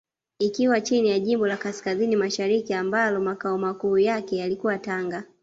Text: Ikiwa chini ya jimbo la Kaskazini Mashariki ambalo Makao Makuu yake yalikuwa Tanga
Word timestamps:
Ikiwa 0.39 0.81
chini 0.81 1.09
ya 1.09 1.19
jimbo 1.19 1.47
la 1.47 1.57
Kaskazini 1.57 2.15
Mashariki 2.15 2.73
ambalo 2.73 3.19
Makao 3.21 3.57
Makuu 3.57 3.97
yake 3.97 4.35
yalikuwa 4.37 4.77
Tanga 4.77 5.23